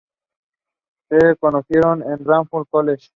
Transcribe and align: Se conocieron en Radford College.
Se 1.09 1.35
conocieron 1.35 2.01
en 2.01 2.25
Radford 2.25 2.65
College. 2.71 3.09